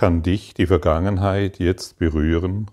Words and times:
Kann 0.00 0.22
dich 0.22 0.54
die 0.54 0.66
Vergangenheit 0.66 1.58
jetzt 1.58 1.98
berühren? 1.98 2.70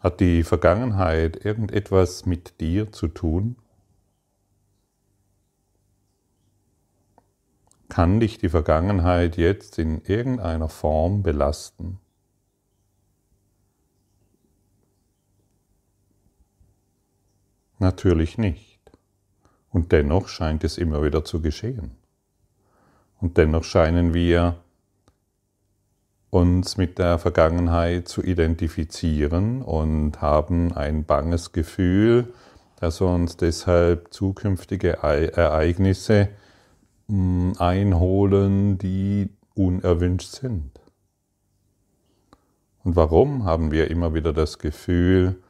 Hat 0.00 0.20
die 0.20 0.42
Vergangenheit 0.42 1.42
irgendetwas 1.46 2.26
mit 2.26 2.60
dir 2.60 2.92
zu 2.92 3.08
tun? 3.08 3.56
Kann 7.88 8.20
dich 8.20 8.36
die 8.36 8.50
Vergangenheit 8.50 9.38
jetzt 9.38 9.78
in 9.78 10.02
irgendeiner 10.02 10.68
Form 10.68 11.22
belasten? 11.22 11.98
Natürlich 17.78 18.36
nicht. 18.36 18.73
Und 19.74 19.90
dennoch 19.90 20.28
scheint 20.28 20.62
es 20.62 20.78
immer 20.78 21.02
wieder 21.02 21.24
zu 21.24 21.42
geschehen. 21.42 21.90
Und 23.20 23.38
dennoch 23.38 23.64
scheinen 23.64 24.14
wir 24.14 24.54
uns 26.30 26.76
mit 26.76 27.00
der 27.00 27.18
Vergangenheit 27.18 28.06
zu 28.06 28.22
identifizieren 28.22 29.62
und 29.62 30.22
haben 30.22 30.72
ein 30.72 31.04
banges 31.04 31.50
Gefühl, 31.50 32.32
dass 32.78 33.00
uns 33.00 33.36
deshalb 33.36 34.14
zukünftige 34.14 34.98
Ereignisse 35.02 36.28
hm, 37.08 37.54
einholen, 37.58 38.78
die 38.78 39.28
unerwünscht 39.54 40.36
sind. 40.36 40.70
Und 42.84 42.94
warum 42.94 43.44
haben 43.44 43.72
wir 43.72 43.90
immer 43.90 44.14
wieder 44.14 44.32
das 44.32 44.60
Gefühl, 44.60 45.42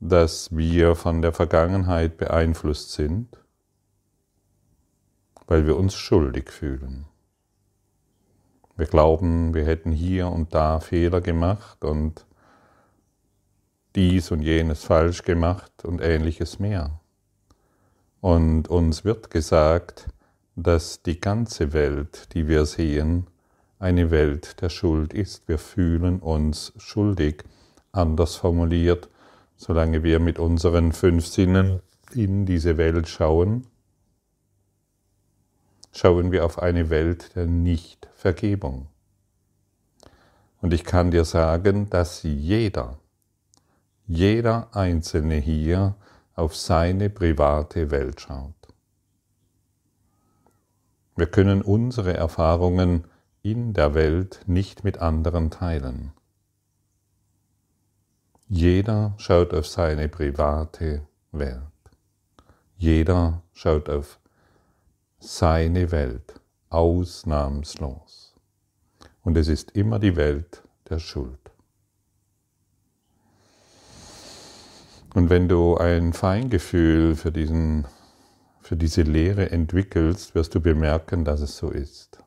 dass 0.00 0.56
wir 0.56 0.94
von 0.94 1.20
der 1.20 1.34
Vergangenheit 1.34 2.16
beeinflusst 2.16 2.92
sind? 2.92 3.36
Weil 5.46 5.66
wir 5.66 5.76
uns 5.76 5.94
schuldig 5.94 6.50
fühlen. 6.50 7.06
Wir 8.76 8.86
glauben, 8.86 9.54
wir 9.54 9.64
hätten 9.64 9.92
hier 9.92 10.28
und 10.28 10.54
da 10.54 10.80
Fehler 10.80 11.20
gemacht 11.20 11.84
und 11.84 12.26
dies 13.94 14.30
und 14.30 14.42
jenes 14.42 14.84
falsch 14.84 15.22
gemacht 15.22 15.84
und 15.84 16.02
ähnliches 16.02 16.58
mehr. 16.58 17.00
Und 18.20 18.68
uns 18.68 19.04
wird 19.04 19.30
gesagt, 19.30 20.08
dass 20.56 21.02
die 21.02 21.20
ganze 21.20 21.72
Welt, 21.72 22.34
die 22.34 22.48
wir 22.48 22.66
sehen, 22.66 23.26
eine 23.78 24.10
Welt 24.10 24.60
der 24.60 24.68
Schuld 24.68 25.12
ist. 25.12 25.48
Wir 25.48 25.58
fühlen 25.58 26.18
uns 26.20 26.72
schuldig, 26.76 27.44
anders 27.92 28.36
formuliert, 28.36 29.08
solange 29.56 30.02
wir 30.02 30.18
mit 30.18 30.38
unseren 30.38 30.92
fünf 30.92 31.26
Sinnen 31.26 31.80
in 32.12 32.46
diese 32.46 32.76
Welt 32.76 33.08
schauen, 33.08 33.66
schauen 35.96 36.30
wir 36.30 36.44
auf 36.44 36.58
eine 36.58 36.90
Welt 36.90 37.34
der 37.36 37.46
Nichtvergebung. 37.46 38.88
Und 40.60 40.74
ich 40.74 40.84
kann 40.84 41.10
dir 41.10 41.24
sagen, 41.24 41.88
dass 41.90 42.22
jeder, 42.22 42.98
jeder 44.06 44.68
Einzelne 44.74 45.36
hier 45.36 45.96
auf 46.34 46.54
seine 46.54 47.08
private 47.08 47.90
Welt 47.90 48.20
schaut. 48.20 48.52
Wir 51.16 51.26
können 51.26 51.62
unsere 51.62 52.14
Erfahrungen 52.14 53.04
in 53.42 53.72
der 53.72 53.94
Welt 53.94 54.40
nicht 54.46 54.84
mit 54.84 54.98
anderen 54.98 55.50
teilen. 55.50 56.12
Jeder 58.48 59.14
schaut 59.16 59.54
auf 59.54 59.66
seine 59.66 60.08
private 60.08 61.06
Welt. 61.32 61.62
Jeder 62.76 63.42
schaut 63.54 63.88
auf 63.88 64.20
seine 65.26 65.90
Welt, 65.90 66.40
ausnahmslos. 66.70 68.34
Und 69.22 69.36
es 69.36 69.48
ist 69.48 69.72
immer 69.72 69.98
die 69.98 70.14
Welt 70.14 70.62
der 70.88 71.00
Schuld. 71.00 71.50
Und 75.14 75.28
wenn 75.28 75.48
du 75.48 75.76
ein 75.78 76.12
Feingefühl 76.12 77.16
für, 77.16 77.32
diesen, 77.32 77.86
für 78.60 78.76
diese 78.76 79.02
Lehre 79.02 79.50
entwickelst, 79.50 80.34
wirst 80.36 80.54
du 80.54 80.60
bemerken, 80.60 81.24
dass 81.24 81.40
es 81.40 81.56
so 81.56 81.70
ist. 81.70 82.22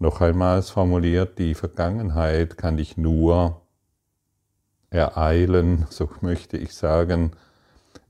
Noch 0.00 0.20
einmal 0.20 0.60
formuliert, 0.62 1.38
die 1.38 1.54
Vergangenheit 1.54 2.58
kann 2.58 2.78
dich 2.78 2.96
nur 2.96 3.62
ereilen, 4.90 5.86
so 5.90 6.10
möchte 6.20 6.56
ich 6.56 6.74
sagen, 6.74 7.36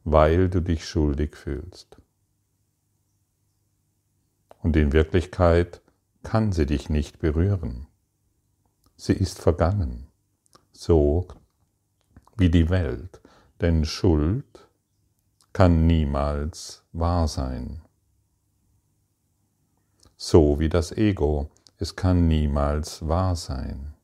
weil 0.04 0.48
du 0.48 0.60
dich 0.60 0.87
schuldig 0.87 1.37
fühlst. 1.37 1.97
Und 4.62 4.76
in 4.76 4.92
Wirklichkeit 4.92 5.82
kann 6.22 6.53
sie 6.53 6.66
dich 6.66 6.88
nicht 6.88 7.19
berühren. 7.19 7.87
Sie 8.97 9.12
ist 9.12 9.41
vergangen, 9.41 10.06
so 10.72 11.28
wie 12.37 12.50
die 12.50 12.70
Welt, 12.70 13.20
denn 13.60 13.84
Schuld 13.84 14.69
kann 15.53 15.87
niemals 15.87 16.84
wahr 16.93 17.28
sein. 17.28 17.82
So 20.16 20.59
wie 20.59 20.69
das 20.69 20.93
Ego, 20.93 21.50
es 21.78 21.97
kann 21.97 22.28
niemals 22.28 23.06
wahr 23.06 23.37
sein. 23.37 23.94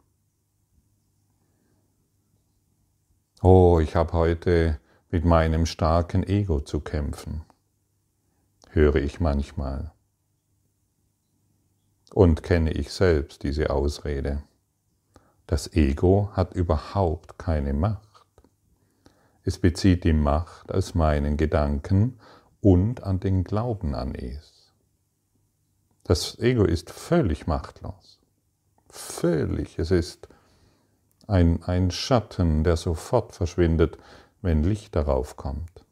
Oh, 3.43 3.81
ich 3.81 3.97
habe 3.97 4.12
heute 4.12 4.81
mit 5.10 5.25
meinem 5.25 5.66
starken 5.66 6.22
Ego 6.22 6.60
zu 6.60 6.81
kämpfen, 6.81 7.43
höre 8.71 8.97
ich 8.97 9.21
manchmal. 9.21 9.93
Und 12.12 12.43
kenne 12.43 12.72
ich 12.72 12.93
selbst 12.93 13.43
diese 13.43 13.71
Ausrede. 13.71 14.43
Das 15.47 15.72
Ego 15.75 16.31
hat 16.32 16.54
überhaupt 16.54 17.38
keine 17.38 17.72
Macht. 17.72 18.09
Es 19.43 19.59
bezieht 19.59 20.04
die 20.04 20.12
Macht 20.12 20.72
aus 20.72 20.94
meinen 20.94 21.37
Gedanken 21.37 22.19
und 22.60 23.03
an 23.03 23.21
den 23.21 23.42
Glauben 23.42 23.94
an 23.94 24.15
es. 24.15 24.72
Das 26.04 26.38
Ego 26.38 26.65
ist 26.65 26.91
völlig 26.91 27.47
machtlos. 27.47 28.21
Völlig. 28.88 29.78
Es 29.78 29.91
ist 29.91 30.28
ein, 31.27 31.62
ein 31.62 31.91
Schatten, 31.91 32.65
der 32.65 32.77
sofort 32.77 33.34
verschwindet, 33.34 33.97
wenn 34.43 34.62
Licht 34.62 34.97
darauf 34.97 35.37
kommt. 35.37 35.84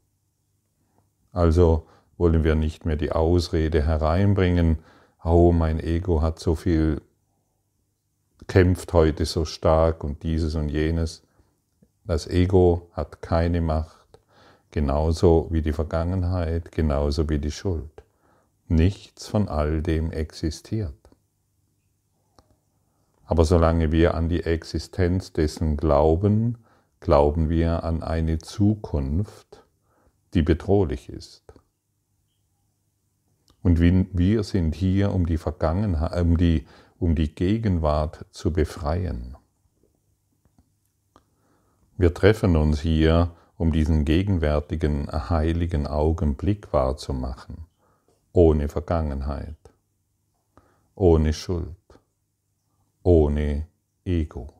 Also 1.32 1.86
wollen 2.16 2.44
wir 2.44 2.54
nicht 2.54 2.84
mehr 2.84 2.96
die 2.96 3.12
Ausrede 3.12 3.82
hereinbringen, 3.82 4.78
oh, 5.24 5.52
mein 5.52 5.80
Ego 5.80 6.22
hat 6.22 6.38
so 6.38 6.54
viel, 6.54 7.00
kämpft 8.46 8.92
heute 8.92 9.26
so 9.26 9.44
stark 9.44 10.04
und 10.04 10.22
dieses 10.22 10.54
und 10.54 10.68
jenes. 10.68 11.22
Das 12.04 12.26
Ego 12.26 12.88
hat 12.92 13.20
keine 13.20 13.60
Macht, 13.60 14.18
genauso 14.70 15.48
wie 15.50 15.62
die 15.62 15.72
Vergangenheit, 15.72 16.72
genauso 16.72 17.28
wie 17.28 17.38
die 17.38 17.50
Schuld. 17.50 18.02
Nichts 18.68 19.28
von 19.28 19.48
all 19.48 19.82
dem 19.82 20.10
existiert. 20.10 20.94
Aber 23.24 23.44
solange 23.44 23.92
wir 23.92 24.14
an 24.14 24.30
die 24.30 24.42
Existenz 24.42 25.32
dessen 25.34 25.76
glauben, 25.76 26.56
glauben 27.00 27.48
wir 27.48 27.84
an 27.84 28.02
eine 28.02 28.38
Zukunft, 28.38 29.64
die 30.34 30.42
bedrohlich 30.42 31.08
ist. 31.08 31.42
Und 33.62 33.80
wir 33.80 34.42
sind 34.44 34.74
hier, 34.74 35.12
um 35.12 35.26
die 35.26 35.38
Vergangenheit, 35.38 36.20
um 36.20 36.36
die, 36.36 36.66
um 36.98 37.14
die 37.14 37.34
Gegenwart 37.34 38.26
zu 38.30 38.52
befreien. 38.52 39.36
Wir 41.96 42.14
treffen 42.14 42.56
uns 42.56 42.80
hier, 42.80 43.34
um 43.56 43.72
diesen 43.72 44.04
gegenwärtigen 44.04 45.08
heiligen 45.10 45.88
Augenblick 45.88 46.72
wahrzumachen, 46.72 47.66
ohne 48.32 48.68
Vergangenheit, 48.68 49.56
ohne 50.94 51.32
Schuld, 51.32 51.74
ohne 53.02 53.66
Ego. 54.04 54.57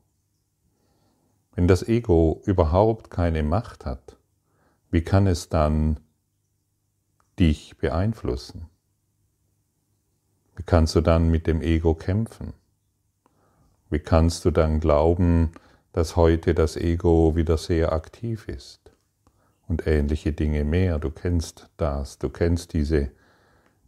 Wenn 1.59 1.67
das 1.67 1.83
Ego 1.89 2.41
überhaupt 2.45 3.11
keine 3.11 3.43
Macht 3.43 3.85
hat, 3.85 4.17
wie 4.93 5.01
kann 5.01 5.27
es 5.27 5.49
dann 5.49 5.99
dich 7.37 7.77
beeinflussen? 7.79 8.69
Wie 10.55 10.63
kannst 10.63 10.95
du 10.95 11.01
dann 11.01 11.33
mit 11.33 11.49
dem 11.49 11.61
Ego 11.61 11.97
kämpfen? 11.97 12.53
Wie 13.91 13.99
kannst 13.99 14.45
du 14.45 14.53
dann 14.53 14.79
glauben, 14.79 15.51
dass 15.93 16.15
heute 16.15 16.55
das 16.55 16.77
Ego 16.77 17.35
wieder 17.35 17.59
sehr 17.59 17.93
aktiv 17.93 18.47
ist? 18.47 18.93
Und 19.67 19.85
ähnliche 19.85 20.33
Dinge 20.33 20.63
mehr. 20.63 21.01
Du 21.01 21.11
kennst 21.11 21.71
das, 21.77 22.21
du 22.21 22.29
kennst 22.29 22.73
diese 22.73 23.11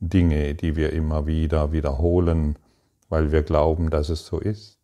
Dinge, 0.00 0.56
die 0.56 0.74
wir 0.74 0.92
immer 0.92 1.28
wieder 1.28 1.70
wiederholen, 1.70 2.58
weil 3.08 3.30
wir 3.30 3.44
glauben, 3.44 3.90
dass 3.90 4.08
es 4.08 4.26
so 4.26 4.40
ist. 4.40 4.79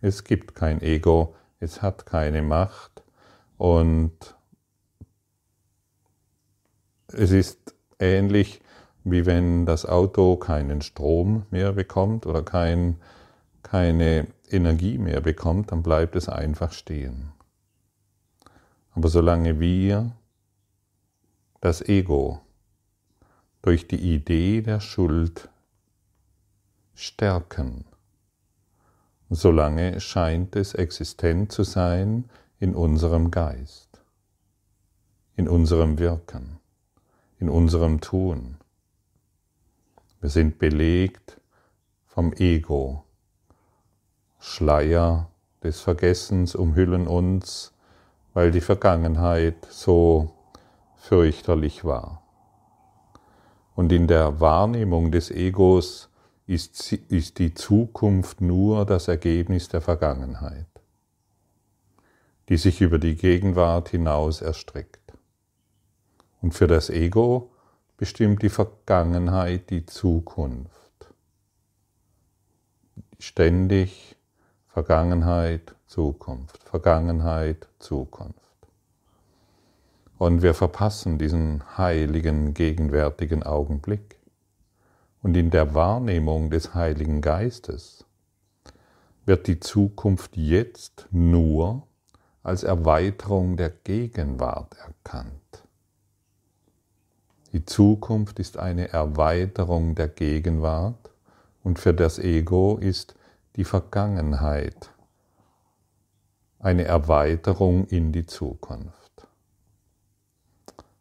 Es 0.00 0.24
gibt 0.24 0.54
kein 0.54 0.80
Ego, 0.80 1.34
es 1.58 1.82
hat 1.82 2.06
keine 2.06 2.42
Macht 2.42 3.02
und 3.58 4.34
es 7.08 7.30
ist 7.32 7.74
ähnlich 7.98 8.60
wie 9.04 9.26
wenn 9.26 9.66
das 9.66 9.86
Auto 9.86 10.36
keinen 10.36 10.82
Strom 10.82 11.46
mehr 11.50 11.72
bekommt 11.72 12.26
oder 12.26 12.42
kein, 12.42 13.00
keine 13.62 14.26
Energie 14.48 14.98
mehr 14.98 15.20
bekommt, 15.20 15.72
dann 15.72 15.82
bleibt 15.82 16.16
es 16.16 16.28
einfach 16.28 16.72
stehen. 16.72 17.32
Aber 18.92 19.08
solange 19.08 19.60
wir 19.60 20.12
das 21.60 21.80
Ego 21.82 22.40
durch 23.62 23.86
die 23.86 24.14
Idee 24.14 24.62
der 24.62 24.80
Schuld 24.80 25.48
stärken, 26.94 27.84
solange 29.30 30.00
scheint 30.00 30.56
es 30.56 30.74
existent 30.74 31.52
zu 31.52 31.62
sein 31.62 32.28
in 32.58 32.74
unserem 32.74 33.30
Geist, 33.30 34.02
in 35.36 35.48
unserem 35.48 35.98
Wirken, 35.98 36.58
in 37.38 37.48
unserem 37.48 38.00
Tun. 38.00 38.56
Wir 40.20 40.30
sind 40.30 40.58
belegt 40.58 41.40
vom 42.06 42.32
Ego. 42.32 43.04
Schleier 44.40 45.30
des 45.62 45.80
Vergessens 45.80 46.54
umhüllen 46.54 47.06
uns, 47.06 47.72
weil 48.34 48.50
die 48.50 48.60
Vergangenheit 48.60 49.66
so 49.70 50.32
fürchterlich 50.96 51.84
war. 51.84 52.22
Und 53.74 53.92
in 53.92 54.08
der 54.08 54.40
Wahrnehmung 54.40 55.12
des 55.12 55.30
Egos 55.30 56.09
ist, 56.50 56.92
ist 56.92 57.38
die 57.38 57.54
Zukunft 57.54 58.40
nur 58.40 58.84
das 58.84 59.06
Ergebnis 59.06 59.68
der 59.68 59.80
Vergangenheit, 59.80 60.66
die 62.48 62.56
sich 62.56 62.80
über 62.80 62.98
die 62.98 63.14
Gegenwart 63.14 63.90
hinaus 63.90 64.42
erstreckt. 64.42 65.12
Und 66.42 66.52
für 66.52 66.66
das 66.66 66.90
Ego 66.90 67.52
bestimmt 67.96 68.42
die 68.42 68.48
Vergangenheit 68.48 69.70
die 69.70 69.86
Zukunft. 69.86 71.12
Ständig 73.20 74.16
Vergangenheit, 74.66 75.74
Zukunft, 75.86 76.62
Vergangenheit, 76.64 77.68
Zukunft. 77.78 78.36
Und 80.18 80.42
wir 80.42 80.54
verpassen 80.54 81.18
diesen 81.18 81.62
heiligen, 81.78 82.54
gegenwärtigen 82.54 83.42
Augenblick. 83.42 84.19
Und 85.22 85.36
in 85.36 85.50
der 85.50 85.74
Wahrnehmung 85.74 86.50
des 86.50 86.74
Heiligen 86.74 87.20
Geistes 87.20 88.04
wird 89.26 89.46
die 89.46 89.60
Zukunft 89.60 90.36
jetzt 90.36 91.06
nur 91.10 91.86
als 92.42 92.62
Erweiterung 92.62 93.56
der 93.56 93.70
Gegenwart 93.70 94.76
erkannt. 94.78 95.34
Die 97.52 97.64
Zukunft 97.64 98.38
ist 98.38 98.58
eine 98.58 98.88
Erweiterung 98.88 99.94
der 99.94 100.08
Gegenwart 100.08 101.10
und 101.62 101.78
für 101.78 101.92
das 101.92 102.18
Ego 102.18 102.78
ist 102.78 103.14
die 103.56 103.64
Vergangenheit 103.64 104.90
eine 106.60 106.84
Erweiterung 106.84 107.86
in 107.86 108.12
die 108.12 108.26
Zukunft. 108.26 109.26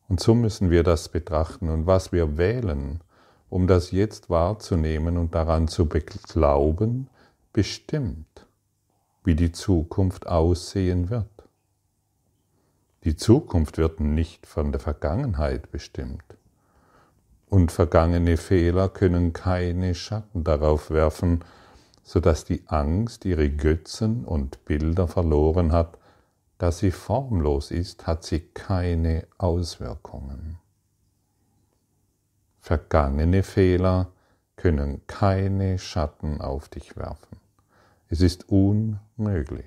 Und 0.07 0.19
so 0.19 0.33
müssen 0.33 0.71
wir 0.71 0.83
das 0.83 1.09
betrachten 1.09 1.69
und 1.69 1.85
was 1.85 2.11
wir 2.11 2.37
wählen, 2.37 3.01
um 3.49 3.67
das 3.67 3.91
jetzt 3.91 4.29
wahrzunehmen 4.29 5.17
und 5.17 5.35
daran 5.35 5.67
zu 5.67 5.87
glauben, 5.87 7.09
bestimmt, 7.53 8.45
wie 9.23 9.35
die 9.35 9.51
Zukunft 9.51 10.27
aussehen 10.27 11.09
wird. 11.09 11.25
Die 13.03 13.15
Zukunft 13.15 13.77
wird 13.77 13.99
nicht 13.99 14.45
von 14.45 14.71
der 14.71 14.79
Vergangenheit 14.79 15.71
bestimmt 15.71 16.23
und 17.49 17.71
vergangene 17.71 18.37
Fehler 18.37 18.89
können 18.89 19.33
keine 19.33 19.95
Schatten 19.95 20.43
darauf 20.43 20.91
werfen, 20.91 21.43
so 22.03 22.19
dass 22.19 22.45
die 22.45 22.63
Angst 22.67 23.25
ihre 23.25 23.49
Götzen 23.49 24.25
und 24.25 24.63
Bilder 24.65 25.07
verloren 25.07 25.71
hat, 25.71 25.97
da 26.57 26.71
sie 26.71 26.91
formlos 26.91 27.71
ist, 27.71 28.05
hat 28.07 28.23
sie 28.23 28.39
keine 28.39 29.25
Auswirkungen. 29.37 30.58
Vergangene 32.59 33.43
Fehler 33.43 34.11
können 34.55 35.01
keine 35.07 35.79
Schatten 35.79 36.41
auf 36.41 36.69
dich 36.69 36.97
werfen. 36.97 37.37
Es 38.09 38.21
ist 38.21 38.49
unmöglich. 38.49 39.65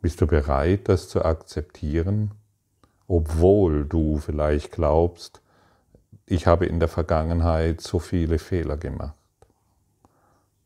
Bist 0.00 0.20
du 0.20 0.26
bereit, 0.26 0.88
das 0.88 1.08
zu 1.08 1.24
akzeptieren? 1.24 2.32
obwohl 3.08 3.84
du 3.84 4.18
vielleicht 4.18 4.72
glaubst, 4.72 5.40
ich 6.26 6.46
habe 6.46 6.66
in 6.66 6.80
der 6.80 6.88
Vergangenheit 6.88 7.80
so 7.80 7.98
viele 7.98 8.38
Fehler 8.38 8.76
gemacht. 8.76 9.14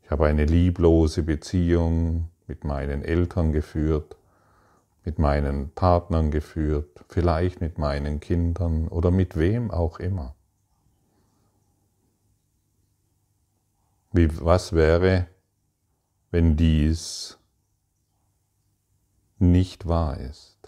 Ich 0.03 0.11
habe 0.11 0.27
eine 0.27 0.45
lieblose 0.45 1.23
Beziehung 1.23 2.29
mit 2.47 2.65
meinen 2.65 3.03
Eltern 3.05 3.53
geführt, 3.53 4.17
mit 5.05 5.19
meinen 5.19 5.70
Partnern 5.70 6.31
geführt, 6.31 7.05
vielleicht 7.08 7.61
mit 7.61 7.79
meinen 7.79 8.20
Kindern 8.20 8.88
oder 8.88 9.11
mit 9.11 9.37
wem 9.37 9.70
auch 9.70 9.99
immer. 9.99 10.35
Wie, 14.12 14.29
was 14.44 14.73
wäre, 14.73 15.29
wenn 16.31 16.56
dies 16.56 17.38
nicht 19.38 19.87
wahr 19.87 20.19
ist? 20.19 20.58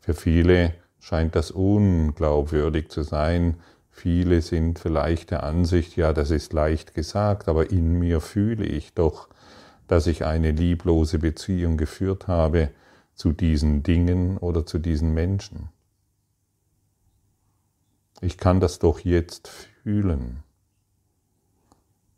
Für 0.00 0.14
viele 0.14 0.74
scheint 1.00 1.36
das 1.36 1.50
unglaubwürdig 1.50 2.90
zu 2.90 3.02
sein. 3.02 3.60
Viele 3.90 4.40
sind 4.40 4.78
vielleicht 4.78 5.30
der 5.30 5.42
Ansicht, 5.42 5.96
ja, 5.96 6.12
das 6.12 6.30
ist 6.30 6.52
leicht 6.52 6.94
gesagt, 6.94 7.48
aber 7.48 7.70
in 7.70 7.98
mir 7.98 8.20
fühle 8.20 8.64
ich 8.64 8.94
doch, 8.94 9.28
dass 9.86 10.06
ich 10.06 10.24
eine 10.24 10.50
lieblose 10.50 11.18
Beziehung 11.18 11.76
geführt 11.76 12.28
habe 12.28 12.70
zu 13.14 13.32
diesen 13.32 13.82
Dingen 13.82 14.36
oder 14.38 14.66
zu 14.66 14.78
diesen 14.78 15.14
Menschen. 15.14 15.68
Ich 18.20 18.38
kann 18.38 18.60
das 18.60 18.78
doch 18.78 19.00
jetzt 19.00 19.48
fühlen. 19.48 20.42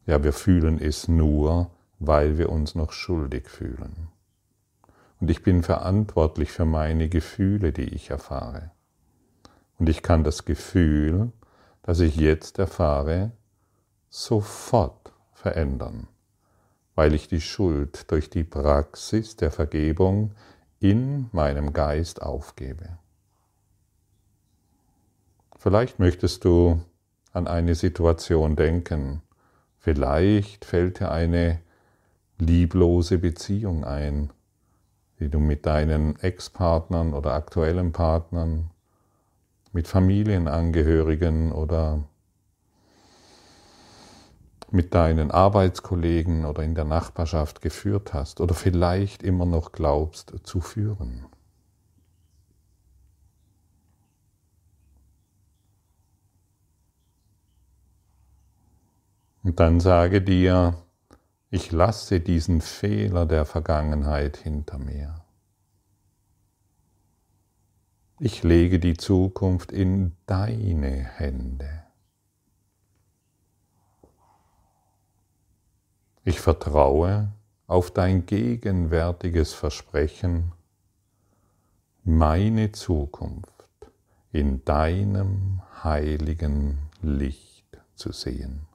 Ja, 0.07 0.23
wir 0.23 0.33
fühlen 0.33 0.81
es 0.81 1.09
nur, 1.09 1.71
weil 1.99 2.39
wir 2.39 2.51
uns 2.51 2.75
noch 2.75 2.93
schuldig 2.93 3.49
fühlen. 3.49 4.09
Und 5.21 5.31
ich 5.31 5.43
bin 5.43 5.63
verantwortlich 5.63 6.53
für 6.53 6.65
meine 6.65 7.09
Gefühle, 7.09 7.73
die 7.73 7.95
ich 7.95 8.11
erfahre. 8.11 8.71
Und 9.79 9.89
ich 9.89 10.03
kann 10.03 10.25
das 10.25 10.45
Gefühl, 10.45 11.33
das 11.83 12.01
ich 12.01 12.17
jetzt 12.17 12.59
erfahre, 12.59 13.33
sofort 14.09 15.13
verändern, 15.33 16.09
weil 16.99 17.15
ich 17.15 17.29
die 17.29 17.41
Schuld 17.41 18.11
durch 18.11 18.29
die 18.29 18.43
Praxis 18.43 19.37
der 19.37 19.53
Vergebung 19.53 20.33
in 20.81 21.29
meinem 21.31 21.73
Geist 21.73 22.21
aufgebe. 22.21 22.99
Vielleicht 25.57 26.01
möchtest 26.01 26.45
du 26.45 26.83
an 27.33 27.47
eine 27.47 27.77
Situation 27.77 28.57
denken, 28.57 29.23
vielleicht 29.79 30.65
fällt 30.65 30.99
dir 30.99 31.13
eine 31.13 31.61
lieblose 32.37 33.19
Beziehung 33.19 33.85
ein, 33.85 34.33
die 35.21 35.29
du 35.29 35.39
mit 35.39 35.67
deinen 35.67 36.19
Ex-Partnern 36.19 37.15
oder 37.15 37.33
aktuellen 37.35 37.93
Partnern, 37.93 38.73
mit 39.71 39.87
Familienangehörigen 39.87 41.53
oder 41.53 42.03
mit 44.71 44.95
deinen 44.95 45.31
Arbeitskollegen 45.31 46.45
oder 46.45 46.63
in 46.63 46.75
der 46.75 46.85
Nachbarschaft 46.85 47.63
geführt 47.63 48.13
hast 48.13 48.41
oder 48.41 48.55
vielleicht 48.55 49.23
immer 49.23 49.47
noch 49.47 49.73
glaubst 49.73 50.35
zu 50.43 50.61
führen. 50.61 51.27
Und 59.43 59.61
dann 59.61 59.81
sage 59.81 60.21
dir, 60.21 60.75
ich 61.49 61.73
lasse 61.73 62.21
diesen 62.21 62.61
Fehler 62.61 63.25
der 63.25 63.47
Vergangenheit 63.47 64.37
hinter 64.37 64.79
mir. 64.79 65.25
Ich 68.21 68.43
lege 68.43 68.79
die 68.79 68.97
Zukunft 68.97 69.73
in 69.73 70.17
deine 70.27 71.05
Hände. 71.17 71.88
Ich 76.29 76.41
vertraue 76.41 77.33
auf 77.69 77.91
dein 77.91 78.27
gegenwärtiges 78.27 79.55
Versprechen, 79.55 80.53
meine 82.05 82.71
Zukunft 82.73 83.65
in 84.31 84.63
deinem 84.67 85.63
heiligen 85.83 86.81
Licht 87.01 87.65
zu 87.95 88.13
sehen. 88.13 88.67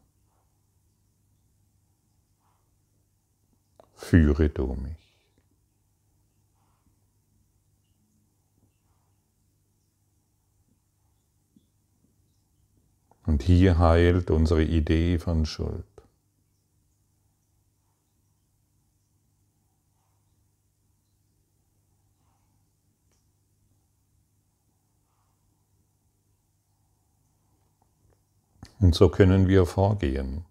Führe 3.93 4.50
du 4.50 4.74
mich. 4.74 5.29
Und 13.27 13.43
hier 13.43 13.77
heilt 13.77 14.31
unsere 14.31 14.63
Idee 14.63 15.19
von 15.19 15.45
Schuld. 15.45 15.92
Und 28.84 28.94
so 28.96 29.08
können 29.08 29.48
wir 29.48 29.66
vorgehen. 29.66 30.44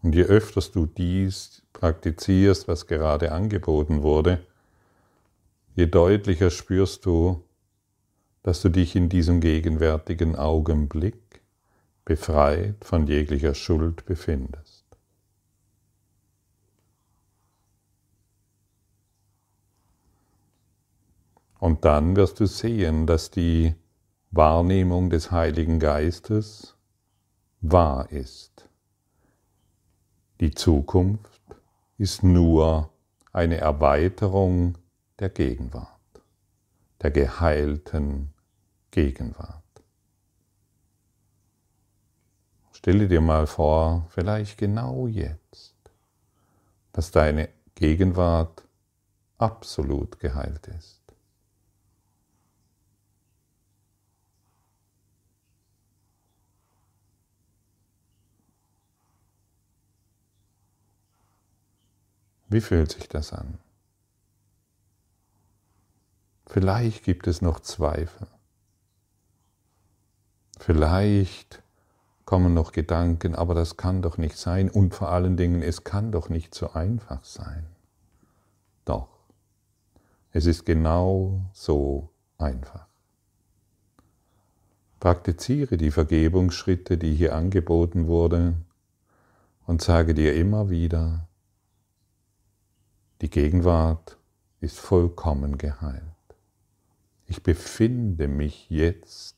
Und 0.00 0.14
je 0.14 0.22
öfters 0.22 0.70
du 0.70 0.86
dies 0.86 1.64
praktizierst, 1.72 2.68
was 2.68 2.86
gerade 2.86 3.32
angeboten 3.32 4.04
wurde, 4.04 4.46
je 5.74 5.86
deutlicher 5.86 6.50
spürst 6.50 7.04
du, 7.04 7.42
dass 8.44 8.62
du 8.62 8.68
dich 8.68 8.94
in 8.94 9.08
diesem 9.08 9.40
gegenwärtigen 9.40 10.36
Augenblick 10.36 11.42
befreit 12.04 12.76
von 12.84 13.08
jeglicher 13.08 13.54
Schuld 13.54 14.06
befindest. 14.06 14.84
Und 21.58 21.84
dann 21.84 22.14
wirst 22.14 22.38
du 22.38 22.46
sehen, 22.46 23.08
dass 23.08 23.32
die 23.32 23.74
Wahrnehmung 24.30 25.10
des 25.10 25.32
Heiligen 25.32 25.80
Geistes 25.80 26.76
wahr 27.62 28.10
ist. 28.10 28.68
Die 30.40 30.50
Zukunft 30.50 31.40
ist 31.96 32.22
nur 32.22 32.90
eine 33.32 33.58
Erweiterung 33.58 34.76
der 35.20 35.30
Gegenwart, 35.30 35.88
der 37.00 37.12
geheilten 37.12 38.34
Gegenwart. 38.90 39.62
Stelle 42.72 43.06
dir 43.06 43.20
mal 43.20 43.46
vor, 43.46 44.06
vielleicht 44.08 44.58
genau 44.58 45.06
jetzt, 45.06 45.76
dass 46.92 47.12
deine 47.12 47.48
Gegenwart 47.76 48.64
absolut 49.38 50.18
geheilt 50.18 50.66
ist. 50.66 51.01
Wie 62.52 62.60
fühlt 62.60 62.92
sich 62.92 63.08
das 63.08 63.32
an? 63.32 63.58
Vielleicht 66.46 67.02
gibt 67.02 67.26
es 67.26 67.40
noch 67.40 67.60
Zweifel. 67.60 68.26
Vielleicht 70.58 71.62
kommen 72.26 72.52
noch 72.52 72.72
Gedanken, 72.72 73.34
aber 73.34 73.54
das 73.54 73.78
kann 73.78 74.02
doch 74.02 74.18
nicht 74.18 74.36
sein. 74.36 74.68
Und 74.68 74.94
vor 74.94 75.08
allen 75.08 75.38
Dingen, 75.38 75.62
es 75.62 75.82
kann 75.82 76.12
doch 76.12 76.28
nicht 76.28 76.54
so 76.54 76.72
einfach 76.72 77.24
sein. 77.24 77.66
Doch, 78.84 79.08
es 80.32 80.44
ist 80.44 80.66
genau 80.66 81.40
so 81.54 82.10
einfach. 82.36 82.86
Praktiziere 85.00 85.78
die 85.78 85.90
Vergebungsschritte, 85.90 86.98
die 86.98 87.14
hier 87.14 87.34
angeboten 87.34 88.06
wurden, 88.08 88.66
und 89.66 89.80
sage 89.80 90.12
dir 90.12 90.34
immer 90.34 90.68
wieder, 90.68 91.28
die 93.22 93.30
Gegenwart 93.30 94.18
ist 94.60 94.80
vollkommen 94.80 95.56
geheilt. 95.56 96.02
Ich 97.26 97.44
befinde 97.44 98.26
mich 98.26 98.68
jetzt 98.68 99.36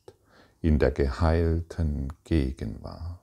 in 0.59 0.79
der 0.79 0.89
geheilten 0.89 2.11
Gegenwart. 2.23 3.19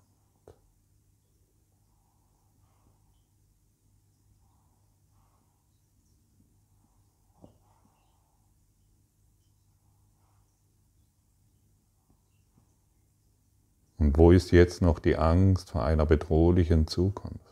Und 13.99 14.17
wo 14.17 14.31
ist 14.31 14.53
jetzt 14.53 14.81
noch 14.81 15.01
die 15.01 15.17
Angst 15.17 15.71
vor 15.71 15.85
einer 15.85 16.07
bedrohlichen 16.07 16.87
Zukunft? 16.87 17.52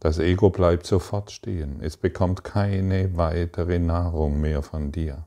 Das 0.00 0.18
Ego 0.18 0.48
bleibt 0.48 0.86
sofort 0.86 1.30
stehen. 1.30 1.80
Es 1.82 1.98
bekommt 1.98 2.42
keine 2.42 3.16
weitere 3.18 3.78
Nahrung 3.78 4.40
mehr 4.40 4.62
von 4.62 4.92
dir. 4.92 5.26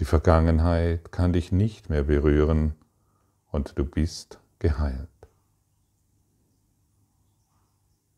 Die 0.00 0.04
Vergangenheit 0.04 1.12
kann 1.12 1.32
dich 1.32 1.52
nicht 1.52 1.88
mehr 1.88 2.02
berühren 2.02 2.74
und 3.52 3.78
du 3.78 3.84
bist 3.84 4.40
geheilt. 4.58 5.08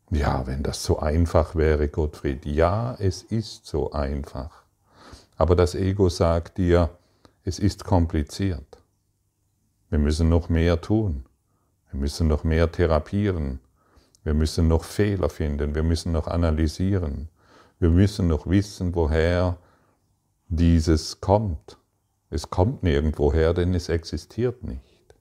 Ja, 0.09 0.47
wenn 0.47 0.63
das 0.63 0.83
so 0.83 0.99
einfach 0.99 1.55
wäre, 1.55 1.87
Gottfried. 1.87 2.45
Ja, 2.45 2.95
es 2.99 3.21
ist 3.21 3.65
so 3.67 3.91
einfach. 3.91 4.63
Aber 5.35 5.55
das 5.55 5.75
Ego 5.75 6.09
sagt 6.09 6.57
dir, 6.57 6.89
es 7.43 7.59
ist 7.59 7.83
kompliziert. 7.83 8.77
Wir 9.89 9.99
müssen 9.99 10.29
noch 10.29 10.49
mehr 10.49 10.81
tun. 10.81 11.25
Wir 11.91 11.99
müssen 11.99 12.27
noch 12.27 12.43
mehr 12.43 12.71
therapieren. 12.71 13.59
Wir 14.23 14.33
müssen 14.33 14.67
noch 14.67 14.83
Fehler 14.83 15.29
finden, 15.29 15.75
wir 15.75 15.83
müssen 15.83 16.11
noch 16.11 16.27
analysieren, 16.27 17.29
wir 17.79 17.89
müssen 17.89 18.27
noch 18.27 18.47
wissen, 18.47 18.95
woher 18.95 19.57
dieses 20.47 21.19
kommt. 21.19 21.77
Es 22.29 22.49
kommt 22.49 22.83
nirgendwoher, 22.83 23.53
denn 23.53 23.73
es 23.73 23.89
existiert 23.89 24.63
nicht. 24.63 25.15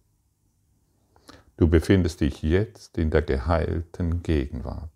Du 1.56 1.68
befindest 1.68 2.20
dich 2.20 2.42
jetzt 2.42 2.96
in 2.98 3.10
der 3.10 3.22
geheilten 3.22 4.22
Gegenwart. 4.22 4.90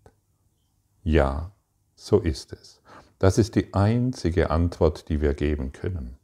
Ja, 1.03 1.53
so 1.95 2.21
ist 2.21 2.53
es. 2.53 2.81
Das 3.19 3.39
ist 3.39 3.55
die 3.55 3.73
einzige 3.75 4.51
Antwort, 4.51 5.09
die 5.09 5.21
wir 5.21 5.35
geben 5.35 5.73
können. 5.73 6.17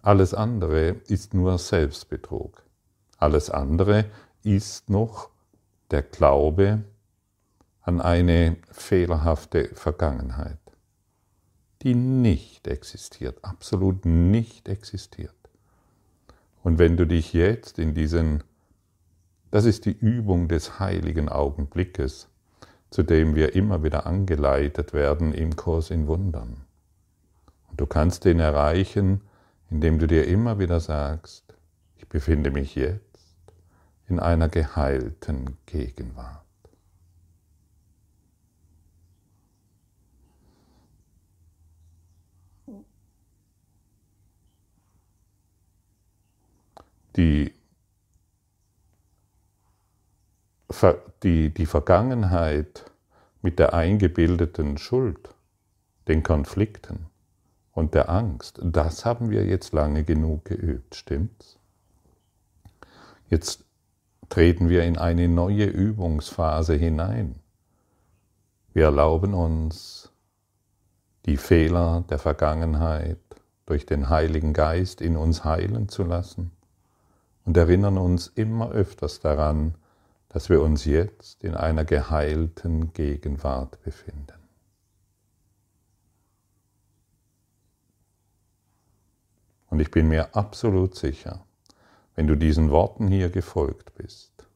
Alles 0.00 0.34
andere 0.34 0.96
ist 1.06 1.34
nur 1.34 1.58
Selbstbetrug. 1.58 2.62
Alles 3.18 3.50
andere 3.50 4.06
ist 4.42 4.90
noch 4.90 5.31
der 5.92 6.02
Glaube 6.02 6.84
an 7.82 8.00
eine 8.00 8.56
fehlerhafte 8.70 9.70
Vergangenheit, 9.74 10.58
die 11.82 11.94
nicht 11.94 12.66
existiert, 12.66 13.44
absolut 13.44 14.04
nicht 14.04 14.68
existiert. 14.68 15.34
Und 16.62 16.78
wenn 16.78 16.96
du 16.96 17.06
dich 17.06 17.32
jetzt 17.32 17.78
in 17.78 17.92
diesen, 17.92 18.44
das 19.50 19.64
ist 19.64 19.84
die 19.84 19.92
Übung 19.92 20.48
des 20.48 20.78
heiligen 20.78 21.28
Augenblickes, 21.28 22.28
zu 22.90 23.02
dem 23.02 23.34
wir 23.34 23.54
immer 23.54 23.82
wieder 23.82 24.06
angeleitet 24.06 24.92
werden 24.92 25.32
im 25.32 25.56
Kurs 25.56 25.90
in 25.90 26.06
Wundern. 26.06 26.64
Und 27.68 27.80
du 27.80 27.86
kannst 27.86 28.24
den 28.24 28.38
erreichen, 28.38 29.22
indem 29.70 29.98
du 29.98 30.06
dir 30.06 30.26
immer 30.26 30.58
wieder 30.58 30.78
sagst, 30.78 31.54
ich 31.96 32.08
befinde 32.08 32.50
mich 32.50 32.74
jetzt 32.74 33.11
in 34.12 34.20
einer 34.20 34.50
geheilten 34.50 35.56
Gegenwart. 35.64 36.44
Die, 47.16 47.54
die, 51.22 51.48
die 51.48 51.66
Vergangenheit 51.66 52.84
mit 53.40 53.58
der 53.58 53.72
eingebildeten 53.72 54.76
Schuld, 54.76 55.34
den 56.06 56.22
Konflikten 56.22 57.06
und 57.72 57.94
der 57.94 58.10
Angst, 58.10 58.60
das 58.62 59.06
haben 59.06 59.30
wir 59.30 59.46
jetzt 59.46 59.72
lange 59.72 60.04
genug 60.04 60.44
geübt, 60.44 60.96
stimmt's? 60.96 61.58
Jetzt 63.30 63.64
treten 64.32 64.70
wir 64.70 64.84
in 64.84 64.96
eine 64.96 65.28
neue 65.28 65.66
Übungsphase 65.66 66.72
hinein. 66.72 67.34
Wir 68.72 68.84
erlauben 68.84 69.34
uns, 69.34 70.10
die 71.26 71.36
Fehler 71.36 72.02
der 72.08 72.18
Vergangenheit 72.18 73.18
durch 73.66 73.84
den 73.84 74.08
Heiligen 74.08 74.54
Geist 74.54 75.02
in 75.02 75.18
uns 75.18 75.44
heilen 75.44 75.90
zu 75.90 76.02
lassen 76.02 76.50
und 77.44 77.58
erinnern 77.58 77.98
uns 77.98 78.26
immer 78.28 78.70
öfters 78.70 79.20
daran, 79.20 79.74
dass 80.30 80.48
wir 80.48 80.62
uns 80.62 80.86
jetzt 80.86 81.44
in 81.44 81.54
einer 81.54 81.84
geheilten 81.84 82.94
Gegenwart 82.94 83.82
befinden. 83.82 84.48
Und 89.68 89.78
ich 89.80 89.90
bin 89.90 90.08
mir 90.08 90.34
absolut 90.34 90.94
sicher, 90.94 91.44
wenn 92.14 92.26
du 92.26 92.36
diesen 92.36 92.70
Worten 92.70 93.08
hier 93.08 93.30
gefolgt 93.30 93.94
bist, 93.94 94.46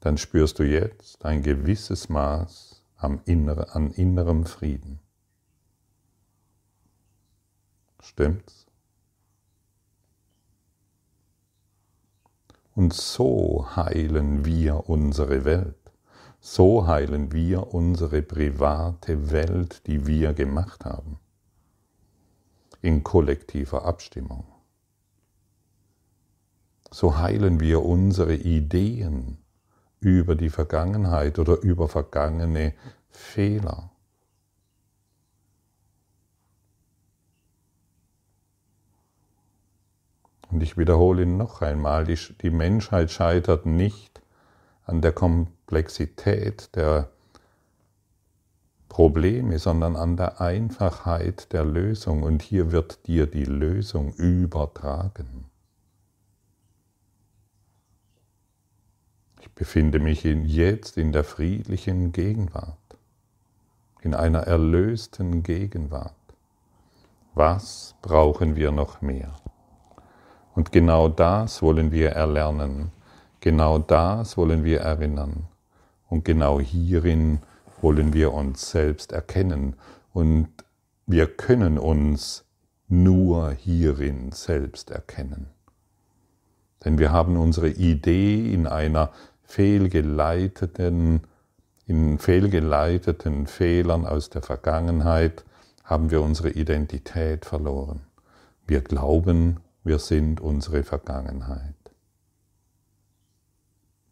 dann 0.00 0.18
spürst 0.18 0.58
du 0.58 0.64
jetzt 0.64 1.24
ein 1.24 1.42
gewisses 1.42 2.08
Maß 2.08 2.82
an 2.96 3.20
innerem 3.24 4.46
Frieden. 4.46 5.00
Stimmt's? 8.00 8.66
Und 12.74 12.94
so 12.94 13.66
heilen 13.74 14.44
wir 14.44 14.88
unsere 14.88 15.44
Welt. 15.44 15.74
So 16.40 16.86
heilen 16.86 17.32
wir 17.32 17.74
unsere 17.74 18.22
private 18.22 19.32
Welt, 19.32 19.86
die 19.88 20.06
wir 20.06 20.32
gemacht 20.32 20.84
haben. 20.84 21.18
In 22.80 23.02
kollektiver 23.02 23.84
Abstimmung. 23.84 24.44
So 26.90 27.18
heilen 27.18 27.60
wir 27.60 27.84
unsere 27.84 28.34
Ideen 28.34 29.38
über 30.00 30.34
die 30.34 30.50
Vergangenheit 30.50 31.38
oder 31.38 31.60
über 31.60 31.88
vergangene 31.88 32.74
Fehler. 33.10 33.90
Und 40.50 40.62
ich 40.62 40.78
wiederhole 40.78 41.26
noch 41.26 41.60
einmal, 41.60 42.04
die, 42.04 42.18
die 42.40 42.50
Menschheit 42.50 43.10
scheitert 43.10 43.66
nicht 43.66 44.22
an 44.84 45.02
der 45.02 45.12
Komplexität 45.12 46.74
der 46.74 47.10
Probleme, 48.88 49.58
sondern 49.58 49.94
an 49.94 50.16
der 50.16 50.40
Einfachheit 50.40 51.52
der 51.52 51.64
Lösung. 51.64 52.22
Und 52.22 52.40
hier 52.40 52.72
wird 52.72 53.06
dir 53.06 53.26
die 53.26 53.44
Lösung 53.44 54.14
übertragen. 54.14 55.47
Befinde 59.54 59.98
mich 59.98 60.24
jetzt 60.24 60.96
in 60.96 61.12
der 61.12 61.24
friedlichen 61.24 62.12
Gegenwart, 62.12 62.76
in 64.02 64.14
einer 64.14 64.40
erlösten 64.40 65.42
Gegenwart. 65.42 66.14
Was 67.34 67.94
brauchen 68.02 68.56
wir 68.56 68.70
noch 68.70 69.00
mehr? 69.00 69.34
Und 70.54 70.72
genau 70.72 71.08
das 71.08 71.62
wollen 71.62 71.92
wir 71.92 72.10
erlernen, 72.10 72.90
genau 73.40 73.78
das 73.78 74.36
wollen 74.36 74.64
wir 74.64 74.80
erinnern. 74.80 75.46
Und 76.08 76.24
genau 76.24 76.58
hierin 76.58 77.40
wollen 77.80 78.12
wir 78.12 78.32
uns 78.32 78.70
selbst 78.70 79.12
erkennen. 79.12 79.76
Und 80.12 80.48
wir 81.06 81.26
können 81.26 81.78
uns 81.78 82.44
nur 82.88 83.52
hierin 83.52 84.32
selbst 84.32 84.90
erkennen. 84.90 85.48
Denn 86.84 86.98
wir 86.98 87.12
haben 87.12 87.36
unsere 87.36 87.68
Idee 87.68 88.52
in 88.52 88.66
einer 88.66 89.10
fehlgeleiteten, 89.48 91.22
in 91.86 92.18
fehlgeleiteten 92.18 93.46
Fehlern 93.46 94.04
aus 94.04 94.28
der 94.28 94.42
Vergangenheit 94.42 95.42
haben 95.84 96.10
wir 96.10 96.20
unsere 96.20 96.50
Identität 96.50 97.46
verloren. 97.46 98.02
Wir 98.66 98.82
glauben, 98.82 99.60
wir 99.84 99.98
sind 99.98 100.42
unsere 100.42 100.84
Vergangenheit. 100.84 101.74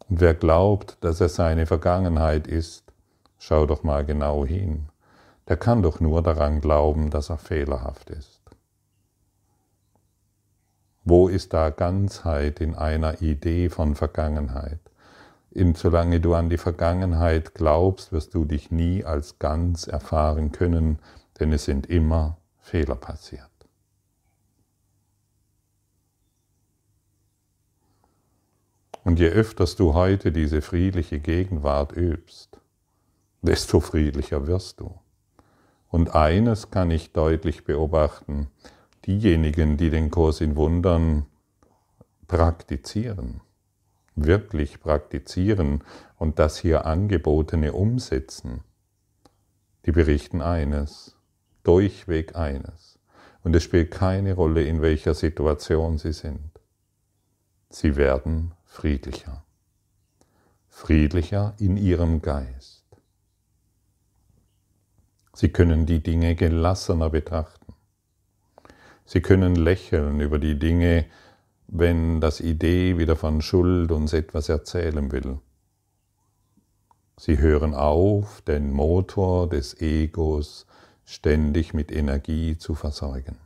Und 0.09 0.21
wer 0.21 0.33
glaubt, 0.33 0.97
dass 1.01 1.21
er 1.21 1.29
seine 1.29 1.67
Vergangenheit 1.67 2.47
ist, 2.47 2.91
schau 3.37 3.67
doch 3.67 3.83
mal 3.83 4.03
genau 4.05 4.43
hin. 4.43 4.87
Der 5.47 5.57
kann 5.57 5.83
doch 5.83 5.99
nur 5.99 6.23
daran 6.23 6.61
glauben, 6.61 7.11
dass 7.11 7.29
er 7.29 7.37
fehlerhaft 7.37 8.09
ist. 8.09 8.41
Wo 11.03 11.27
ist 11.27 11.53
da 11.53 11.69
Ganzheit 11.69 12.59
in 12.59 12.73
einer 12.73 13.21
Idee 13.21 13.69
von 13.69 13.93
Vergangenheit? 13.93 14.79
In, 15.51 15.75
solange 15.75 16.19
du 16.19 16.33
an 16.33 16.49
die 16.49 16.57
Vergangenheit 16.57 17.55
glaubst, 17.55 18.11
wirst 18.11 18.33
du 18.33 18.45
dich 18.45 18.69
nie 18.69 19.03
als 19.03 19.39
ganz 19.39 19.87
erfahren 19.87 20.51
können, 20.51 20.99
denn 21.39 21.51
es 21.51 21.65
sind 21.65 21.87
immer 21.87 22.37
Fehler 22.59 22.95
passiert. 22.95 23.49
Und 29.03 29.19
je 29.19 29.29
öfters 29.29 29.77
du 29.77 29.93
heute 29.93 30.33
diese 30.33 30.61
friedliche 30.61 31.19
Gegenwart 31.19 31.95
übst, 31.95 32.59
desto 33.41 33.79
friedlicher 33.79 34.47
wirst 34.47 34.81
du. 34.81 34.99
Und 35.87 36.13
eines 36.13 36.71
kann 36.71 36.91
ich 36.91 37.13
deutlich 37.13 37.63
beobachten, 37.63 38.47
diejenigen, 39.05 39.77
die 39.77 39.89
den 39.89 40.11
Kurs 40.11 40.41
in 40.41 40.57
Wundern 40.57 41.25
praktizieren, 42.27 43.39
wirklich 44.17 44.79
praktizieren 44.79 45.83
und 46.17 46.39
das 46.39 46.57
hier 46.57 46.85
angebotene 46.85 47.73
umsetzen, 47.73 48.61
die 49.85 49.91
berichten 49.91 50.41
eines, 50.41 51.15
durchweg 51.63 52.35
eines. 52.35 52.99
Und 53.43 53.55
es 53.55 53.63
spielt 53.63 53.91
keine 53.91 54.33
Rolle, 54.33 54.63
in 54.63 54.81
welcher 54.81 55.13
Situation 55.13 55.97
sie 55.97 56.11
sind. 56.11 56.59
Sie 57.69 57.95
werden 57.95 58.53
friedlicher. 58.65 59.45
Friedlicher 60.67 61.53
in 61.59 61.77
ihrem 61.77 62.21
Geist. 62.21 62.83
Sie 65.33 65.49
können 65.49 65.85
die 65.85 66.01
Dinge 66.01 66.35
gelassener 66.35 67.09
betrachten. 67.09 67.73
Sie 69.05 69.21
können 69.21 69.55
lächeln 69.55 70.19
über 70.19 70.39
die 70.39 70.59
Dinge, 70.59 71.05
wenn 71.67 72.21
das 72.21 72.39
Idee 72.39 72.97
wieder 72.97 73.15
von 73.15 73.41
Schuld 73.41 73.91
uns 73.91 74.13
etwas 74.13 74.49
erzählen 74.49 75.11
will. 75.11 75.39
Sie 77.19 77.39
hören 77.39 77.73
auf, 77.73 78.41
den 78.41 78.71
Motor 78.71 79.49
des 79.49 79.81
Egos 79.81 80.65
ständig 81.03 81.73
mit 81.73 81.91
Energie 81.91 82.57
zu 82.57 82.75
versorgen. 82.75 83.37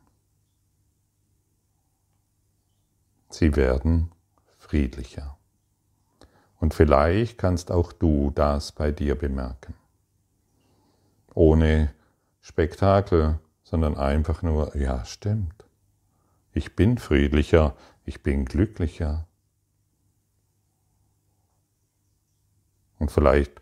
Sie 3.29 3.55
werden 3.55 4.11
friedlicher. 4.57 5.37
Und 6.59 6.73
vielleicht 6.73 7.37
kannst 7.37 7.71
auch 7.71 7.91
du 7.91 8.31
das 8.35 8.71
bei 8.71 8.91
dir 8.91 9.15
bemerken. 9.15 9.73
Ohne 11.33 11.93
Spektakel, 12.41 13.39
sondern 13.63 13.97
einfach 13.97 14.41
nur, 14.43 14.75
ja 14.75 15.05
stimmt. 15.05 15.65
Ich 16.53 16.75
bin 16.75 16.97
friedlicher, 16.97 17.75
ich 18.05 18.23
bin 18.23 18.45
glücklicher. 18.45 19.25
Und 22.99 23.09
vielleicht 23.09 23.53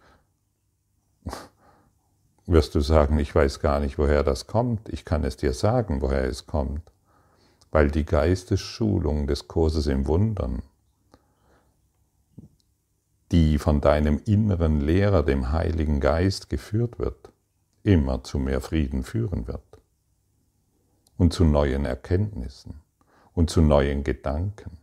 wirst 2.45 2.73
du 2.75 2.82
sagen, 2.82 3.19
ich 3.19 3.34
weiß 3.34 3.60
gar 3.60 3.80
nicht, 3.80 3.97
woher 3.97 4.23
das 4.23 4.47
kommt. 4.47 4.89
Ich 4.89 5.06
kann 5.06 5.23
es 5.23 5.38
dir 5.38 5.54
sagen, 5.54 6.02
woher 6.02 6.23
es 6.23 6.47
kommt. 6.47 6.91
Weil 7.71 7.91
die 7.91 8.06
Geistesschulung 8.06 9.28
des 9.28 9.47
Kurses 9.47 9.88
im 9.88 10.08
Wundern 10.08 10.63
die 13.32 13.60
von 13.60 13.80
deinem 13.80 14.19
inneren 14.25 14.82
Lehrer, 14.82 15.21
dem 15.21 15.52
Heiligen 15.52 15.99
Geist, 15.99 16.49
geführt 16.49 16.97
wird, 16.97 17.32
immer 17.84 18.23
zu 18.23 18.39
mehr 18.39 18.60
Frieden 18.60 19.04
führen 19.04 19.47
wird 19.47 19.69
und 21.20 21.34
zu 21.34 21.44
neuen 21.44 21.86
Erkenntnissen 21.86 22.82
und 23.34 23.50
zu 23.50 23.62
neuen 23.62 24.04
Gedanken 24.04 24.78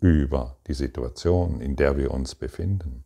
über 0.00 0.56
die 0.66 0.72
Situation, 0.72 1.60
in 1.60 1.76
der 1.76 1.98
wir 1.98 2.12
uns 2.12 2.34
befinden. 2.34 3.04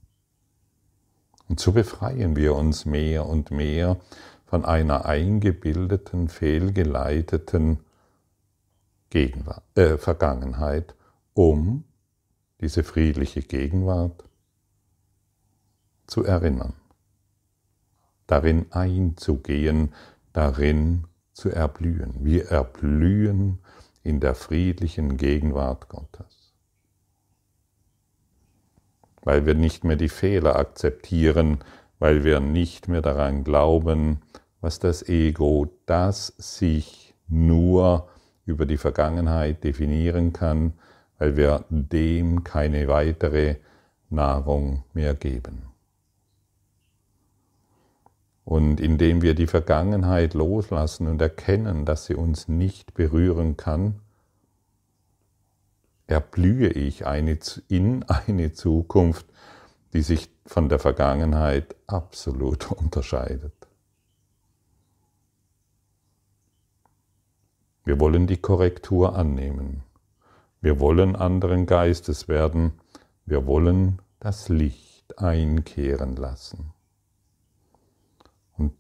Und 1.49 1.59
so 1.59 1.73
befreien 1.73 2.37
wir 2.37 2.55
uns 2.55 2.87
mehr 2.87 3.27
und 3.27 3.51
mehr 3.51 3.99
von 4.47 4.64
einer 4.64 5.05
eingebildeten, 5.05 6.29
fehlgeleiteten 6.29 7.81
Gegenwart, 9.11 9.64
äh, 9.77 9.99
Vergangenheit, 9.99 10.95
um 11.35 11.83
diese 12.61 12.85
friedliche 12.85 13.43
Gegenwart 13.43 14.25
zu 16.07 16.23
erinnern, 16.25 16.75
darin 18.29 18.71
einzugehen, 18.71 19.93
darin 20.33 21.09
zu 21.35 21.51
erblühen. 21.51 22.14
Wir 22.20 22.47
erblühen 22.47 23.59
in 24.03 24.20
der 24.20 24.35
friedlichen 24.35 25.16
Gegenwart 25.16 25.88
Gottes. 25.88 26.55
Weil 29.23 29.44
wir 29.44 29.55
nicht 29.55 29.85
mehr 29.85 29.97
die 29.97 30.09
Fehler 30.09 30.57
akzeptieren, 30.57 31.59
weil 31.99 32.25
wir 32.25 32.40
nicht 32.40 32.88
mehr 32.88 33.03
daran 33.03 33.44
glauben, 33.44 34.23
was 34.61 34.79
das 34.79 35.07
Ego, 35.09 35.70
das 35.87 36.29
sich 36.38 37.14
nur 37.29 38.09
über 38.47 38.66
die 38.66 38.77
Vergangenheit 38.77 39.64
definieren 39.64 40.33
kann, 40.33 40.75
weil 41.18 41.37
wir 41.37 41.64
dem 41.70 42.44
keine 42.44 42.88
weitere 42.88 43.57
Nahrung 44.11 44.85
mehr 44.92 45.14
geben. 45.14 45.73
Und 48.44 48.80
indem 48.80 49.22
wir 49.22 49.35
die 49.35 49.46
Vergangenheit 49.46 50.35
loslassen 50.35 51.07
und 51.07 51.20
erkennen, 51.22 51.87
dass 51.87 52.07
sie 52.07 52.14
uns 52.14 52.46
nicht 52.46 52.94
berühren 52.94 53.57
kann, 53.57 54.00
erblühe 56.07 56.68
ich 56.68 57.07
eine, 57.07 57.38
in 57.68 58.02
eine 58.04 58.52
Zukunft, 58.52 59.26
die 59.94 60.02
sich 60.02 60.28
von 60.44 60.68
der 60.68 60.78
Vergangenheit 60.78 61.74
absolut 61.87 62.70
unterscheidet. 62.72 63.54
Wir 67.85 68.00
wollen 68.00 68.26
die 68.26 68.38
Korrektur 68.38 69.14
annehmen. 69.16 69.83
Wir 70.61 70.80
wollen 70.80 71.16
anderen 71.16 71.66
Geistes 71.66 72.28
werden 72.28 72.72
Wir 73.26 73.46
wollen 73.46 74.02
das 74.20 74.50
Licht 74.50 75.18
einkehren 75.18 76.16
lassen. 76.16 76.73
Und 78.57 78.75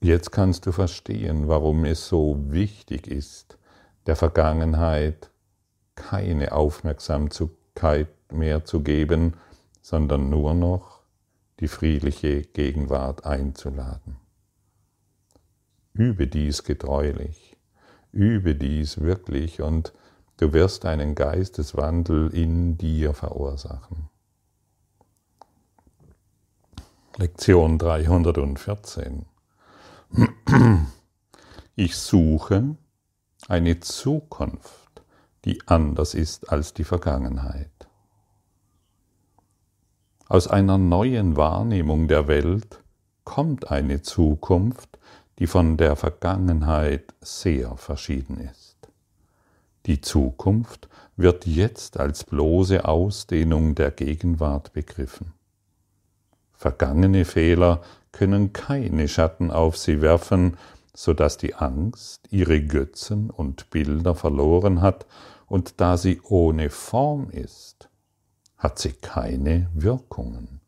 jetzt 0.00 0.32
kannst 0.32 0.66
du 0.66 0.72
verstehen, 0.72 1.48
warum 1.48 1.84
es 1.84 2.08
so 2.08 2.36
wichtig 2.50 3.06
ist, 3.06 3.58
der 4.06 4.16
Vergangenheit 4.16 5.30
keine 5.94 6.52
Aufmerksamkeit 6.52 8.08
mehr 8.32 8.64
zu 8.64 8.80
geben, 8.80 9.34
sondern 9.82 10.30
nur 10.30 10.54
noch 10.54 11.02
die 11.60 11.68
friedliche 11.68 12.42
Gegenwart 12.42 13.24
einzuladen. 13.24 14.16
Übe 15.92 16.28
dies 16.28 16.62
getreulich, 16.62 17.56
übe 18.12 18.54
dies 18.54 19.00
wirklich 19.00 19.60
und 19.60 19.92
du 20.36 20.52
wirst 20.52 20.84
einen 20.84 21.14
Geisteswandel 21.14 22.32
in 22.32 22.78
dir 22.78 23.12
verursachen. 23.12 24.08
Lektion 27.20 27.78
314. 27.78 29.26
Ich 31.74 31.96
suche 31.96 32.76
eine 33.48 33.80
Zukunft, 33.80 35.02
die 35.44 35.60
anders 35.66 36.14
ist 36.14 36.52
als 36.52 36.74
die 36.74 36.84
Vergangenheit. 36.84 37.88
Aus 40.28 40.46
einer 40.46 40.78
neuen 40.78 41.36
Wahrnehmung 41.36 42.06
der 42.06 42.28
Welt 42.28 42.84
kommt 43.24 43.68
eine 43.68 44.02
Zukunft, 44.02 45.00
die 45.40 45.48
von 45.48 45.76
der 45.76 45.96
Vergangenheit 45.96 47.14
sehr 47.20 47.76
verschieden 47.76 48.38
ist. 48.38 48.76
Die 49.86 50.00
Zukunft 50.00 50.88
wird 51.16 51.46
jetzt 51.46 51.98
als 51.98 52.22
bloße 52.22 52.84
Ausdehnung 52.84 53.74
der 53.74 53.90
Gegenwart 53.90 54.72
begriffen. 54.72 55.37
Vergangene 56.58 57.24
Fehler 57.24 57.82
können 58.10 58.52
keine 58.52 59.06
Schatten 59.06 59.52
auf 59.52 59.78
sie 59.78 60.02
werfen, 60.02 60.56
so 60.92 61.14
dass 61.14 61.36
die 61.36 61.54
Angst 61.54 62.26
ihre 62.30 62.60
Götzen 62.60 63.30
und 63.30 63.70
Bilder 63.70 64.16
verloren 64.16 64.82
hat, 64.82 65.06
und 65.46 65.80
da 65.80 65.96
sie 65.96 66.20
ohne 66.24 66.68
Form 66.68 67.30
ist, 67.30 67.88
hat 68.58 68.78
sie 68.80 68.92
keine 68.92 69.70
Wirkungen. 69.72 70.60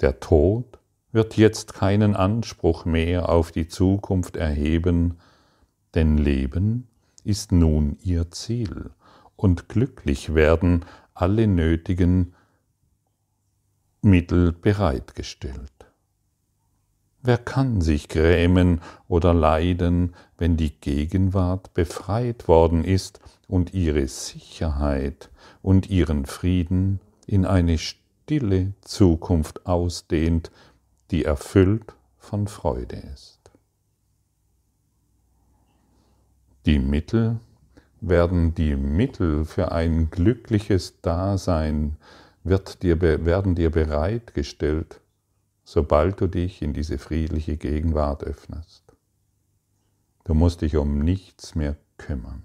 Der 0.00 0.20
Tod 0.20 0.78
wird 1.10 1.36
jetzt 1.36 1.74
keinen 1.74 2.14
Anspruch 2.14 2.84
mehr 2.84 3.28
auf 3.28 3.50
die 3.50 3.66
Zukunft 3.66 4.36
erheben, 4.36 5.18
denn 5.94 6.16
Leben 6.16 6.86
ist 7.24 7.50
nun 7.50 7.98
ihr 8.02 8.30
Ziel 8.30 8.90
und 9.34 9.68
glücklich 9.68 10.34
werden 10.34 10.84
alle 11.12 11.48
nötigen 11.48 12.35
Mittel 14.02 14.52
bereitgestellt. 14.52 15.72
Wer 17.22 17.38
kann 17.38 17.80
sich 17.80 18.08
grämen 18.08 18.80
oder 19.08 19.34
leiden, 19.34 20.14
wenn 20.38 20.56
die 20.56 20.78
Gegenwart 20.78 21.74
befreit 21.74 22.46
worden 22.46 22.84
ist 22.84 23.20
und 23.48 23.74
ihre 23.74 24.06
Sicherheit 24.06 25.30
und 25.60 25.90
ihren 25.90 26.26
Frieden 26.26 27.00
in 27.26 27.44
eine 27.44 27.78
stille 27.78 28.74
Zukunft 28.80 29.66
ausdehnt, 29.66 30.52
die 31.10 31.24
erfüllt 31.24 31.94
von 32.18 32.46
Freude 32.46 32.96
ist. 33.12 33.36
Die 36.64 36.78
Mittel 36.78 37.40
werden 38.00 38.54
die 38.54 38.76
Mittel 38.76 39.44
für 39.44 39.72
ein 39.72 40.10
glückliches 40.10 41.00
Dasein 41.00 41.96
wird 42.48 42.82
dir, 42.82 43.00
werden 43.00 43.54
dir 43.54 43.70
bereitgestellt, 43.70 45.00
sobald 45.64 46.20
du 46.20 46.28
dich 46.28 46.62
in 46.62 46.72
diese 46.72 46.98
friedliche 46.98 47.56
Gegenwart 47.56 48.22
öffnest. 48.22 48.84
Du 50.24 50.34
musst 50.34 50.60
dich 50.62 50.76
um 50.76 51.00
nichts 51.00 51.54
mehr 51.54 51.76
kümmern, 51.98 52.42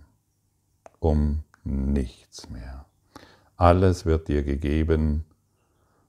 um 0.99 1.43
nichts 1.63 2.49
mehr. 2.49 2.85
Alles 3.57 4.05
wird 4.05 4.27
dir 4.27 4.43
gegeben, 4.43 5.25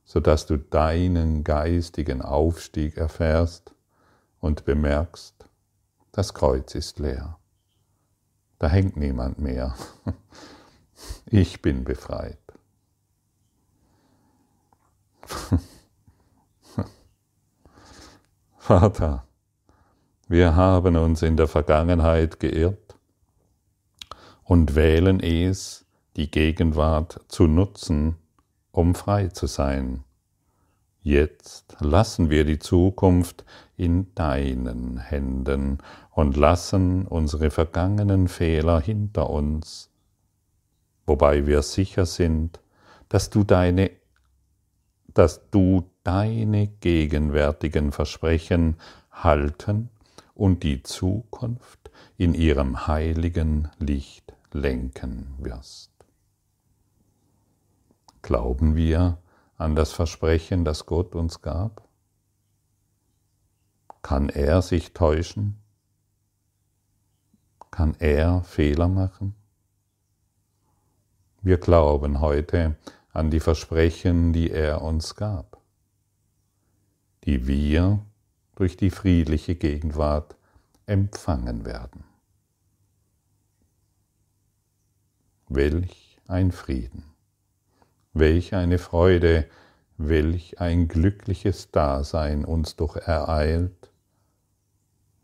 sodass 0.04 0.46
du 0.46 0.56
deinen 0.56 1.44
geistigen 1.44 2.22
Aufstieg 2.22 2.96
erfährst 2.96 3.74
und 4.40 4.64
bemerkst, 4.64 5.46
das 6.12 6.34
Kreuz 6.34 6.74
ist 6.74 6.98
leer. 6.98 7.38
Da 8.58 8.68
hängt 8.68 8.96
niemand 8.96 9.38
mehr. 9.38 9.74
Ich 11.26 11.62
bin 11.62 11.82
befreit. 11.82 12.41
Vater, 18.58 19.24
wir 20.28 20.56
haben 20.56 20.96
uns 20.96 21.22
in 21.22 21.36
der 21.36 21.48
Vergangenheit 21.48 22.40
geirrt 22.40 22.96
und 24.44 24.74
wählen 24.74 25.20
es, 25.20 25.84
die 26.16 26.30
Gegenwart 26.30 27.20
zu 27.28 27.46
nutzen, 27.46 28.16
um 28.70 28.94
frei 28.94 29.28
zu 29.28 29.46
sein. 29.46 30.04
Jetzt 31.00 31.76
lassen 31.80 32.30
wir 32.30 32.44
die 32.44 32.58
Zukunft 32.58 33.44
in 33.76 34.14
deinen 34.14 34.98
Händen 34.98 35.78
und 36.10 36.36
lassen 36.36 37.06
unsere 37.06 37.50
vergangenen 37.50 38.28
Fehler 38.28 38.80
hinter 38.80 39.28
uns, 39.28 39.90
wobei 41.06 41.46
wir 41.46 41.62
sicher 41.62 42.06
sind, 42.06 42.60
dass 43.08 43.30
du 43.30 43.42
deine 43.42 43.90
dass 45.14 45.50
du 45.50 45.90
deine 46.04 46.66
gegenwärtigen 46.66 47.92
Versprechen 47.92 48.76
halten 49.10 49.90
und 50.34 50.62
die 50.62 50.82
Zukunft 50.82 51.90
in 52.16 52.34
ihrem 52.34 52.86
heiligen 52.86 53.68
Licht 53.78 54.32
lenken 54.52 55.34
wirst. 55.38 55.90
Glauben 58.22 58.76
wir 58.76 59.18
an 59.56 59.76
das 59.76 59.92
Versprechen, 59.92 60.64
das 60.64 60.86
Gott 60.86 61.14
uns 61.14 61.42
gab? 61.42 61.88
Kann 64.02 64.28
er 64.28 64.62
sich 64.62 64.92
täuschen? 64.92 65.58
Kann 67.70 67.94
er 67.98 68.42
Fehler 68.42 68.88
machen? 68.88 69.34
Wir 71.40 71.58
glauben 71.58 72.20
heute 72.20 72.76
an 73.12 73.30
die 73.30 73.40
Versprechen, 73.40 74.32
die 74.32 74.50
er 74.50 74.82
uns 74.82 75.14
gab, 75.14 75.60
die 77.24 77.46
wir 77.46 78.04
durch 78.56 78.76
die 78.76 78.90
friedliche 78.90 79.54
Gegenwart 79.54 80.36
empfangen 80.86 81.64
werden. 81.64 82.04
Welch 85.48 86.18
ein 86.26 86.52
Frieden! 86.52 87.04
Welch 88.14 88.54
eine 88.54 88.78
Freude, 88.78 89.48
welch 89.96 90.60
ein 90.60 90.88
glückliches 90.88 91.70
Dasein 91.70 92.44
uns 92.44 92.76
doch 92.76 92.96
ereilt, 92.96 93.90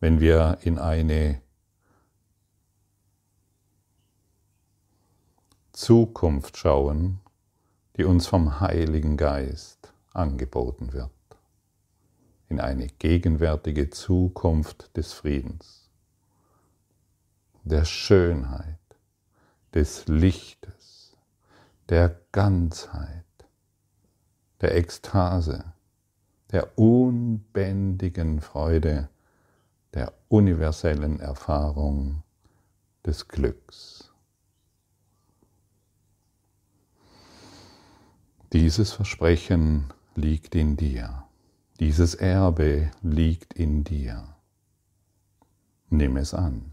wenn 0.00 0.20
wir 0.20 0.58
in 0.62 0.78
eine 0.78 1.42
Zukunft 5.72 6.56
schauen, 6.56 7.20
die 7.98 8.04
uns 8.04 8.28
vom 8.28 8.60
Heiligen 8.60 9.16
Geist 9.16 9.92
angeboten 10.12 10.92
wird, 10.92 11.10
in 12.48 12.60
eine 12.60 12.86
gegenwärtige 12.86 13.90
Zukunft 13.90 14.96
des 14.96 15.12
Friedens, 15.12 15.90
der 17.64 17.84
Schönheit, 17.84 18.78
des 19.74 20.06
Lichtes, 20.06 21.16
der 21.88 22.20
Ganzheit, 22.30 23.24
der 24.60 24.76
Ekstase, 24.76 25.64
der 26.52 26.78
unbändigen 26.78 28.40
Freude, 28.40 29.08
der 29.92 30.12
universellen 30.28 31.18
Erfahrung 31.18 32.22
des 33.04 33.26
Glücks. 33.26 33.97
Dieses 38.54 38.92
Versprechen 38.92 39.92
liegt 40.14 40.54
in 40.54 40.78
dir, 40.78 41.24
dieses 41.80 42.14
Erbe 42.14 42.90
liegt 43.02 43.52
in 43.52 43.84
dir. 43.84 44.36
Nimm 45.90 46.16
es 46.16 46.32
an. 46.32 46.72